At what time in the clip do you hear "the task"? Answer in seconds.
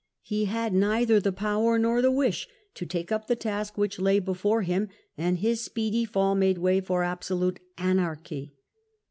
3.27-3.77